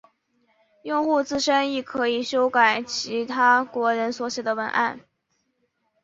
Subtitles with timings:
[0.81, 4.99] 用户自身亦可以修改其他国人所写的文章。